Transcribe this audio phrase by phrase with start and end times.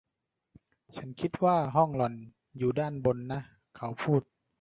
[0.95, 2.13] “ฉันคิดว่าห้องหล่อน
[2.57, 3.41] อยู่ด้านบนนะ”
[3.77, 4.21] เขาพูด